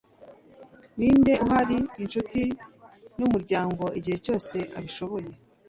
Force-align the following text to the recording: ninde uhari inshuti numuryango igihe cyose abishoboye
ninde 0.97 1.33
uhari 1.45 1.77
inshuti 2.03 2.41
numuryango 3.17 3.83
igihe 3.99 4.17
cyose 4.25 4.57
abishoboye 4.77 5.29